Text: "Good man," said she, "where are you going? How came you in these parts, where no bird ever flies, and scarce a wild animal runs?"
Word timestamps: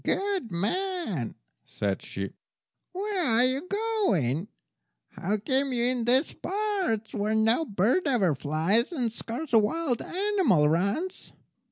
"Good 0.03 0.51
man," 0.51 1.35
said 1.63 2.01
she, 2.01 2.31
"where 2.91 3.23
are 3.23 3.43
you 3.45 3.67
going? 3.69 4.47
How 5.09 5.37
came 5.37 5.71
you 5.71 5.83
in 5.83 6.05
these 6.05 6.33
parts, 6.33 7.13
where 7.13 7.35
no 7.35 7.65
bird 7.65 8.07
ever 8.07 8.33
flies, 8.33 8.91
and 8.91 9.13
scarce 9.13 9.53
a 9.53 9.59
wild 9.59 10.01
animal 10.01 10.67
runs?" 10.67 11.33